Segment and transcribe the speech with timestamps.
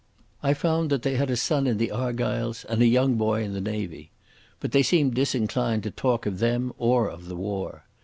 [0.41, 3.61] I found they had a son in the Argylls and a young boy in the
[3.61, 4.09] Navy.
[4.59, 7.83] But they seemed disinclined to talk of them or of the war.